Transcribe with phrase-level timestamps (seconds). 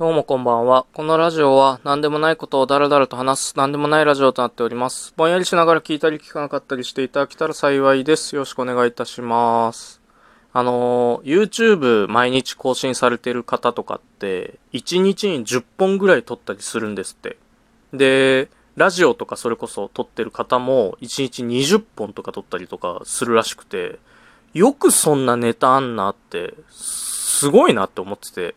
[0.00, 0.86] どうもこんばんは。
[0.94, 5.12] このラジオは何でもないことをダラダラと話す何でもないラジオとなっております。
[5.14, 8.34] ぼんやりしながら聞いたり聞かなかったりしていただけたら幸いです。
[8.34, 10.00] よろしくお願いいたします。
[10.54, 17.36] あの、YouTube 毎日更新されてる方とかって、1日に10本ぐらい撮ったりするんですって。
[17.92, 23.98] で、ラジオとかそれこそ撮ってる方も1日20本とか撮ったりとかするらしくて、
[24.54, 28.54] よくそんなネタあんなって、すごいなって思ってて。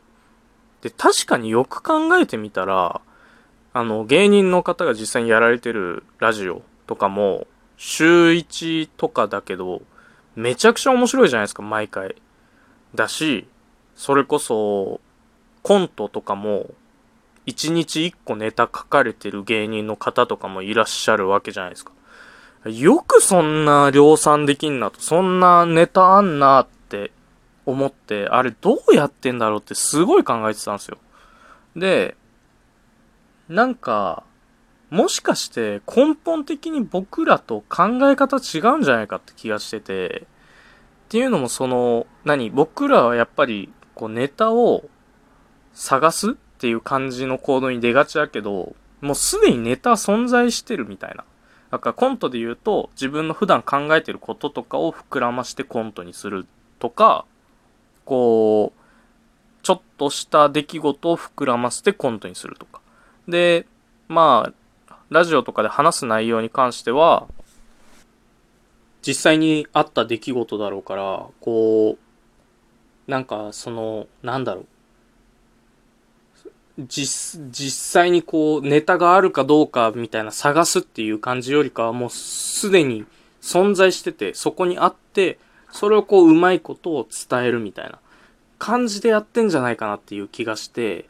[0.83, 2.99] で、確かによく考えてみたら、
[3.71, 9.81] あの、芸人の方が実際にやられてるラジオとかも、週1とかだけど、
[10.35, 12.15] めちゃくちゃ面白いじゃないですか、毎回。
[12.93, 13.47] だし、
[13.95, 14.99] それこそ、
[15.61, 16.67] コントとかも、
[17.45, 21.93] 1日1個ネタ書かれてる芸人の方とかもいらっしゃるわけじゃないですか。
[22.65, 27.11] よくそんな量産できんなと、そんなネタあんなって
[27.65, 30.97] 思って、あれどうやってんだろうってすごい考えてたんですよ。
[31.75, 32.15] で、
[33.49, 34.23] なんか、
[34.89, 40.27] もしかして根本的に僕らと考え方違うんじゃないかって気がしてて、
[41.05, 44.89] っていうのもその、何僕らはやっぱりこうネタを
[45.73, 51.25] 探すっていう感じの行動に出がちだけど、もうすでにネタ存在してるみたいな。
[51.71, 56.45] だからコントで言うと自分の普段考えてることとかを膨らましてコントにする
[56.77, 57.25] とか、
[58.05, 58.83] こう、
[59.63, 62.81] ちょっとした出来事を膨らませてコントにするとか。
[63.27, 63.65] で、
[64.07, 64.51] ま
[64.89, 67.27] あ、ラジオとかで話す内容に関しては、
[69.05, 74.65] 実際にあった出来事だろうから、こう、なんかその、なんだろう。
[76.79, 83.05] 実、実際にこう、ネタがあるかどうかみたいな探すっていう感じよりかは、もうすでに
[83.41, 85.37] 存在してて、そこにあって、
[85.73, 87.99] それをこう、うまいことを伝えるみたいな
[88.59, 91.09] 感じでやってんじゃないかなっていう気がして、だか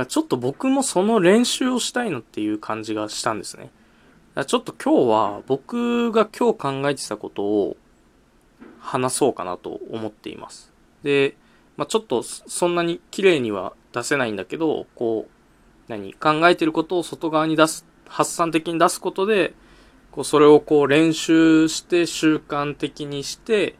[0.00, 3.64] らちょっと僕もその練習をしたいのっていう感じがしたんですね。
[3.64, 3.72] だか
[4.34, 7.76] らちょっと今日は僕が今日考えてたことを
[8.80, 10.72] 話そうかなと思っています。
[11.02, 11.36] で、
[11.76, 15.30] まあ、ちょっとそんなに綺麗には出せないんだけど、こう、
[15.88, 19.52] 何考えてることを外側に出す、発散的に出すことで、
[20.10, 23.76] こう、それをこう練習して習慣的にして、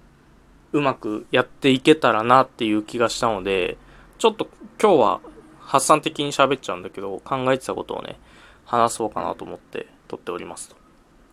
[0.72, 3.76] うまくやっていけたらなっていう気がしたので、
[4.18, 4.48] ちょっと
[4.80, 5.20] 今日は
[5.60, 8.18] 発散的に喋っちゃうんだけど、考えてたことをね、
[8.64, 10.76] 話そうかなと思って撮っておりますと。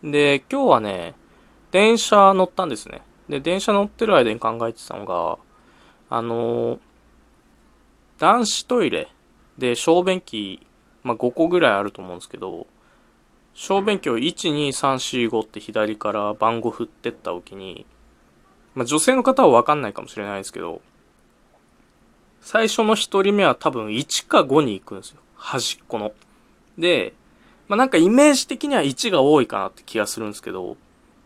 [0.02, 1.14] で、今日はね、
[1.70, 3.02] 電車乗ったんですね。
[3.28, 5.38] で、電車乗ってる間に考えてたのが、
[6.08, 6.78] あのー
[8.18, 9.08] 男子トイレ
[9.58, 10.66] で小便器、
[11.02, 12.66] まあ、5個ぐらいあると思うんですけど、
[13.52, 17.84] 小便器を1、2、3、4、5って左から番号振ってった時に、
[18.76, 20.82] まあ、女性の方はわかんないかもしれないですけど、
[22.42, 25.16] 最初の1人目は多分1か5に行くんですよ。
[25.34, 26.12] 端っこの。
[26.78, 27.14] で、
[27.68, 30.76] まあ、なんかイメージ的には1が多いかなって気がするんですけど、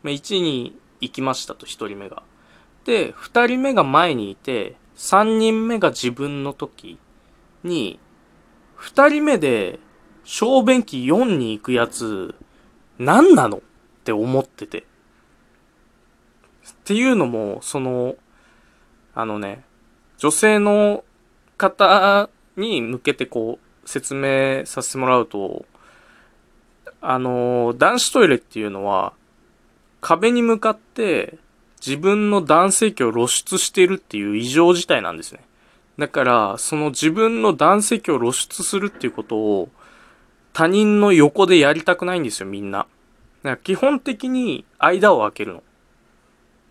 [0.03, 2.23] まあ、1に行きましたと1人目が。
[2.85, 6.99] で、2人目が前にいて、3人目が自分の時
[7.65, 7.99] に、
[8.79, 9.81] 2人目で
[10.25, 12.35] 小便器4に行くやつ、
[12.99, 13.61] 何なのっ
[14.05, 14.87] て思ってて。
[16.73, 18.17] っていうのも、その、
[19.15, 19.65] あのね、
[20.19, 21.05] 女性の
[21.57, 25.65] 方に向けてこう、説明させてもらうと、
[27.01, 29.13] あの、男子トイレっていうのは、
[30.01, 31.39] 壁に向かって
[31.85, 35.41] 自分の男性器を露出しているっていう異常事態なんですね。
[35.99, 39.69] だから、その自分の男性器を露出するっていうことを
[40.53, 42.79] 他人の横でやりたくないんですよ、みんな。
[42.79, 42.89] だか
[43.51, 45.63] ら基本的に間を空けるの。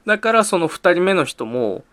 [0.05, 1.83] だからその二人目の人も、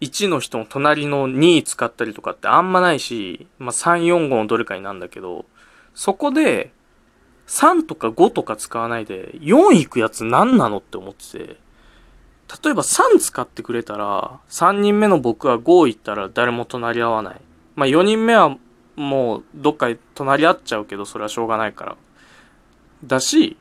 [0.00, 5.44] 1の人の隣の2使ったりとかってあんまないし、まあ3、4、5のどれかになんだけど、
[5.94, 6.70] そこで
[7.48, 11.38] 3とか5とか使わないで4行くやつ何なのって思ってて、
[12.64, 17.40] 例えば3使ってくれたら、3人目の僕は5行ったら誰も隣り合わない。
[17.74, 18.56] まあ4人目は
[18.96, 21.96] もうどっか隣り合っちゃうけど、それはしょうがないから。
[23.04, 23.56] だし、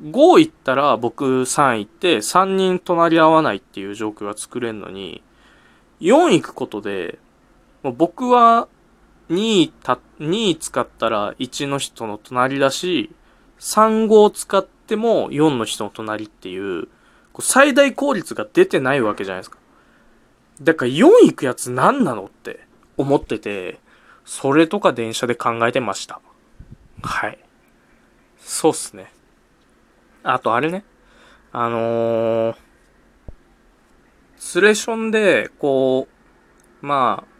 [0.00, 5.22] 5行ったら僕3行って3人隣り合わないっていう状況が作れるのに、
[6.00, 7.18] 4行くことで、
[7.82, 8.68] 僕は
[9.30, 13.10] 2た、2使ったら1の人の隣だし、
[13.58, 16.88] 3、5を使っても4の人の隣ってい、う
[17.40, 19.58] 最大効率が出てないわけじゃないですか。
[20.60, 22.60] だから4行くやつ何なのって
[22.96, 23.78] 思ってて、
[24.24, 26.20] それとか電車で考えてました。
[27.02, 27.38] はい。
[28.38, 29.12] そうっすね。
[30.22, 30.84] あとあれね。
[31.52, 32.56] あのー、
[34.36, 36.08] スレションで、こ
[36.82, 37.38] う、まあ、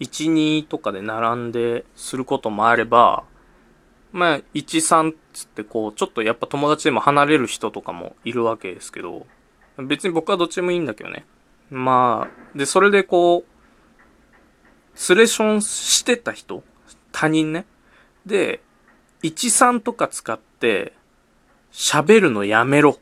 [0.00, 3.24] 1、2とかで並んですることもあれば、
[4.10, 9.26] まあ、1、3つってこう、ちょっとやっぱ友達でも離れる人とかもいるわけですけど、
[9.78, 11.24] 別に僕はどっちでもいいんだけどね。
[11.70, 13.44] まあ、で、それでこう、
[14.94, 16.62] スレションしてた人
[17.12, 17.64] 他人ね。
[18.26, 18.60] で、
[19.22, 20.92] 1、3とか使って、
[21.72, 22.98] 喋るのやめろ。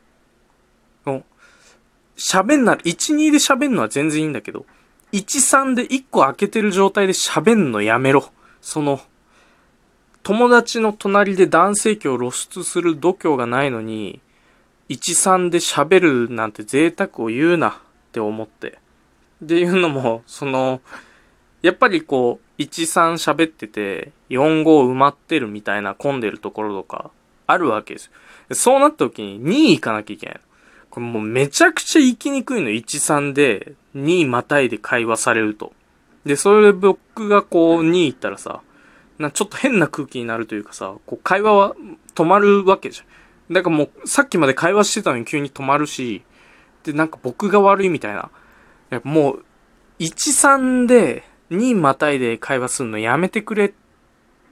[2.21, 4.67] 喋んなら、1、2で喋んのは全然いいんだけど、
[5.11, 8.29] 1、3で1個開けてる状態で喋んのやめろ。
[8.61, 9.01] その、
[10.21, 14.21] 友達の隣で男性器を露出する度胸がないのに、
[14.89, 17.73] 1、3で喋るなんて贅沢を言うなっ
[18.11, 18.77] て思って。
[19.43, 20.81] っていうのも、その、
[21.63, 27.09] やっぱりこう、1、3喋ってて、4、5埋まってるみたいな混んでるところとか、
[27.47, 28.55] あるわけですよ。
[28.55, 30.39] そうなった時に2位行かなきゃいけない。
[30.89, 35.73] これもうめちゃくちゃ行きにくいの、1、3で、2位またいで会話されると。
[36.25, 38.61] で、それで僕がこう、2位行ったらさ、
[39.17, 41.75] なちょっと変な空気になるというかさ、こう会話は
[42.15, 43.53] 止まるわけじゃん。
[43.53, 46.23] だからもう、さっきまで会話してたのに急に止まるし、
[46.83, 48.29] で、なんか僕が悪いみたいな。
[48.91, 49.45] いやもう、
[49.99, 53.73] 1、3で、2またいで会話するのやめてくれっ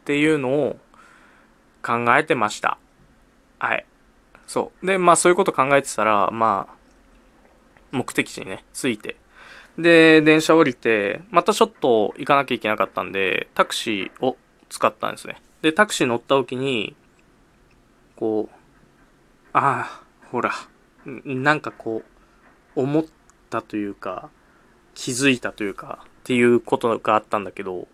[0.06, 0.78] ていうのを
[1.82, 2.78] 考えてました。
[3.60, 3.86] はい。
[4.48, 4.86] そう。
[4.86, 6.76] で、まあそういうこと考えてたら、まあ、
[7.92, 9.16] 目的地にね、着いて。
[9.78, 14.38] で、電車降りて、またちょっと行かなきゃいけなかったんで、タクシーを
[14.70, 15.42] 使ったんですね。
[15.62, 16.96] で、タクシー乗った時に、
[18.16, 18.56] こう、
[19.54, 20.52] ああ、ほら、
[21.06, 22.04] なんかこ
[22.76, 23.06] う、思っ
[23.50, 24.30] たというか、
[24.94, 27.88] 気づいたというか、っていうことがあったんだけど、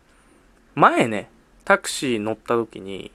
[0.73, 1.29] 前ね、
[1.63, 3.11] タクシー乗った時に、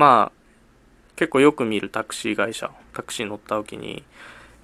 [0.00, 4.02] まあ、結構よく見るタクシー会社、タクシー乗った時に、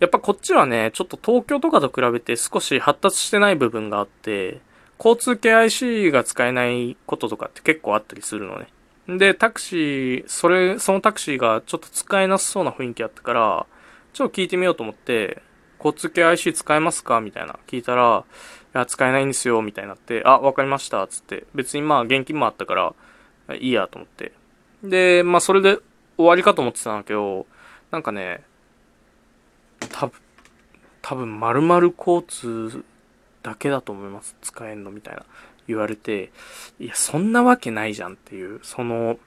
[0.01, 4.61] やっぱこっちはね、ちょっと東京とかと比べて少し発達してない部分があって、
[4.99, 8.69] 交通系 IC が使えないこととかって結構あったりするのね。
[9.19, 13.67] で、タクシー、それ、そのタクシーがちょっと使えなさそうな雰囲気あったから、
[14.15, 15.43] ちょっと聞いてみようと思って、
[15.79, 17.59] 交通系 IC 使えますかみたいな。
[17.67, 18.25] 聞いたら、
[18.75, 21.45] いや、使えないんですよ、みたいになって、あ、わかりました、つって。
[21.55, 22.95] 別にまあ、現金もあったから、
[23.59, 24.33] いいやと思って。
[24.83, 25.79] で、まあ、それで
[26.17, 27.47] 終わりかと思ってたんだけど、
[27.91, 28.43] なんかね、
[29.91, 30.21] 多分、
[31.03, 32.85] 多分、〇〇交通
[33.43, 34.37] だけだと思います。
[34.43, 35.25] 使えんのみたいな
[35.69, 36.33] 言われて、
[36.79, 39.19] いや、そんなわけないじゃんっていう、その、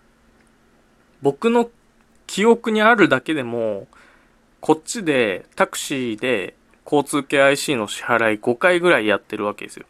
[1.21, 1.69] 僕の
[2.27, 3.87] 記憶にあるだけでも、
[4.61, 6.55] こっちでタクシーで
[6.85, 9.85] 交通系 IC の支払い5回ぐらいやってるわけですよ。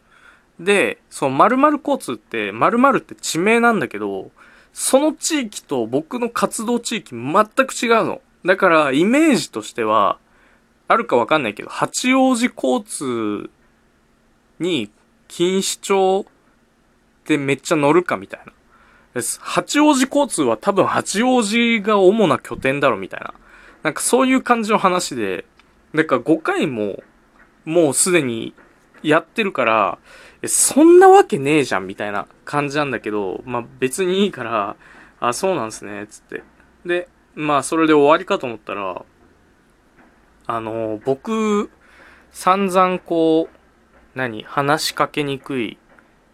[0.60, 4.30] で、その〇〇交通って、〇〇って地名なんだけど、
[4.72, 8.20] その地域と僕の活動地域全く違うの。
[8.44, 10.18] だからイメージとしては、
[10.88, 13.50] あるかわかんないけど、八王子交通
[14.58, 14.90] に
[15.28, 16.32] 錦糸町っ
[17.24, 18.52] てめっちゃ乗るかみたいな。
[19.40, 23.34] 八王子交通は多分八王子が主な拠点だろみたいな。
[23.82, 25.44] なんかそういう感じの話で、
[25.92, 27.02] なんか5回も
[27.64, 28.54] もうすでに
[29.02, 29.98] やってるから、
[30.46, 34.76] そんなわけねえじゃんみたいな感じなんだけど、まあ別にいいから、
[35.20, 36.42] あ、そうなんすね、つって。
[36.86, 39.04] で、まあそれで終わりかと思ったら、
[40.46, 41.70] あの、僕、
[42.32, 43.56] 散々こう、
[44.14, 45.78] 何話しかけにくい、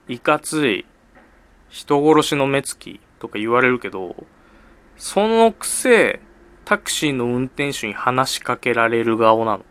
[0.09, 0.87] いかつい、
[1.69, 4.15] 人殺しの目つきとか言われるけど、
[4.97, 6.21] そのくせ、
[6.65, 9.65] タクシーの運転手に話しかけられる顔なの。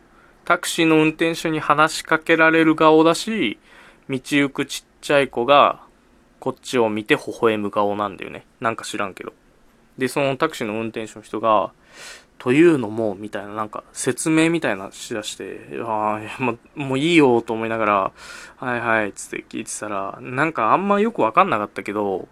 [0.45, 3.59] タクシーの運転手に話しかけられる顔だし、
[4.09, 5.83] 道行くちっちゃい子が、
[6.39, 8.45] こっちを見て微笑む顔なんだよね。
[8.59, 9.33] なんか知らんけど。
[9.97, 11.71] で、そのタクシーの運転手の人が、
[12.37, 18.11] というのも、みたいな、なんか、説明みたいなしだして、ああ、もう、もういいよ、と思いながら、
[18.57, 22.27] はいはい、つって聞いてたら、なんかあんまよくわかんなかったけど、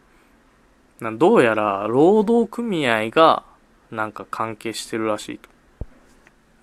[0.99, 3.43] どうやら、労働組合が、
[3.91, 5.49] なんか関係してるらしいと。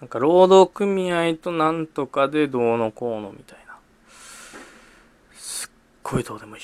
[0.00, 3.69] なんか、労働組合となんとかでどうのこうのみたいな。
[6.02, 6.62] ごいどうでもいい。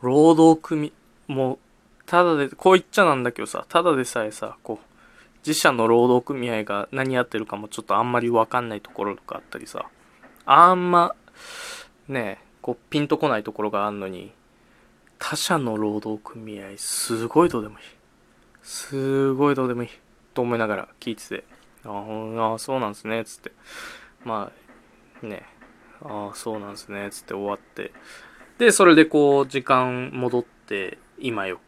[0.00, 0.92] 労働組、
[1.26, 1.58] もう、
[2.06, 4.86] ただで、こう言っちゃなんだけどさ、ただでさえさ、こう、
[5.46, 9.86] 自社の労働組合が何やってるかもちょっとあんまりわかんないところとかあったりさ、
[10.46, 11.14] あんま、
[12.08, 14.32] ねこう、ピンとこないところがあんのに、
[15.18, 17.84] 他社の労働組合、すごいどうでもいい。
[18.62, 19.88] すごいどうでもいい。
[20.34, 21.44] と思いながら聞いてて、
[21.84, 23.52] ああ、そうなんですね、つって。
[24.24, 24.50] ま
[25.22, 25.46] あ、ねえ、
[26.04, 27.92] ああ、そうなんですね、つって終わって。
[28.58, 31.60] で、それでこう、時間戻って、今よ。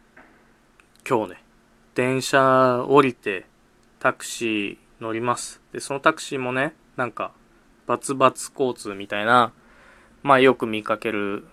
[1.09, 1.43] 今日ね、
[1.95, 3.45] 電車降りて、
[3.99, 5.59] タクシー乗ります。
[5.73, 7.31] で、そのタクシーもね、なんか、
[7.87, 9.53] バツバツ交通みたいな、
[10.21, 11.47] まあよく見かける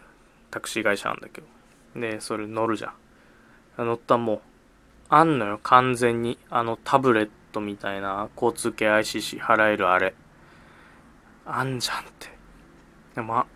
[0.51, 1.47] タクシー会社なんだけど。
[1.99, 2.89] で、それ乗るじゃ
[3.79, 3.87] ん。
[3.87, 4.41] 乗ったもう、
[5.09, 6.39] あんのよ、完全に。
[6.51, 10.15] あのタブレットみたいな交通系 ICC 払えるあれ。
[11.47, 12.34] あんじゃんって。
[13.15, 13.47] でもあ、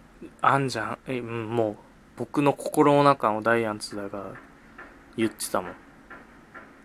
[0.40, 0.98] あんじゃん。
[1.06, 1.76] え、もう、
[2.16, 4.34] 僕の心の中のダイアンツだが
[5.16, 5.74] 言ってたもん。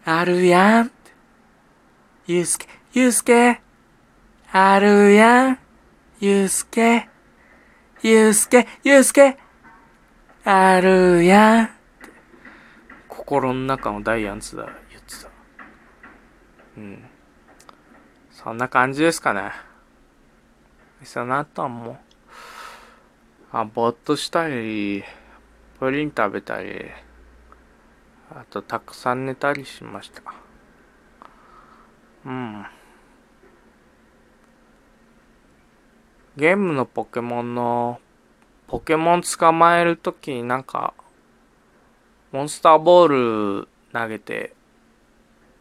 [0.05, 0.91] あるやん。
[2.25, 3.61] ゆうすけ、ゆうすけ。
[4.51, 5.59] あるやん。
[6.19, 7.09] ゆうすけ。
[8.01, 9.37] ゆうすけ、ゆうすけ。
[10.45, 11.69] あるやん。
[13.07, 15.29] 心の中のダイアンツだ言ってた。
[16.77, 17.03] うん。
[18.31, 19.51] そんな感じですかね。
[21.03, 21.97] その後はもう、
[23.55, 25.03] あ、ぼーっとしたり、
[25.79, 26.89] プリン食べたり、
[28.31, 30.23] あとたくさん寝たりしました。
[32.25, 32.65] うん。
[36.35, 37.99] ゲームのポケモンの、
[38.67, 40.95] ポケモン捕まえるときになんか、
[42.31, 44.55] モンスターボール投げて、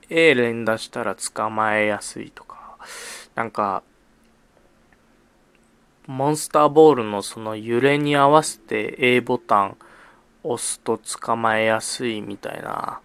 [0.08, 2.78] A 連打したら捕まえやすいとか、
[3.34, 3.82] なんか、
[6.06, 9.76] モンスターボールのその揺れに合わせて A ボタン
[10.42, 13.00] 押すと捕まえやすいみたいな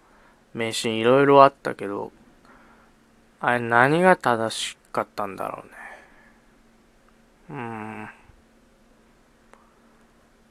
[0.52, 2.10] 迷信いろいろあったけど、
[3.40, 5.72] あれ何が正しかったんだろうね。
[7.50, 8.08] うん。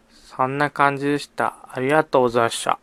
[0.10, 1.56] そんな感じでした。
[1.70, 2.80] ありがとうございました。